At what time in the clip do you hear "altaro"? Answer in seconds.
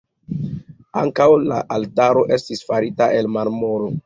1.77-2.25